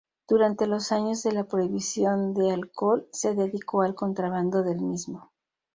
Durante 0.27 0.65
los 0.65 0.91
años 0.91 1.21
de 1.21 1.31
la 1.31 1.43
prohibición 1.43 2.33
de 2.33 2.49
alcohol 2.51 3.07
se 3.11 3.35
dedicó 3.35 3.83
al 3.83 3.93
contrabando 3.93 4.63
del 4.63 4.81
mismo. 4.81 5.31